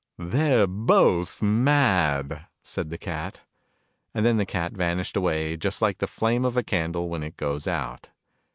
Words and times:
"They're 0.17 0.65
both 0.65 1.43
mad!" 1.43 2.47
said 2.63 2.89
the 2.89 2.97
Cat. 2.97 3.41
And 4.15 4.25
then 4.25 4.37
the 4.37 4.47
Cat 4.47 4.73
vanished 4.73 5.15
away, 5.15 5.55
just 5.57 5.79
like 5.79 5.99
the 5.99 6.07
flame 6.07 6.43
of 6.43 6.57
a 6.57 6.63
candle 6.63 7.07
when 7.07 7.21
it 7.21 7.37
goes 7.37 7.67
out 7.67 8.09